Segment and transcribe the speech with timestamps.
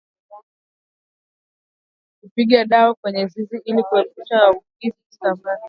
[2.21, 5.57] Kupiga dawa kwenye zizi ili kuepusha maambukizi kusambaa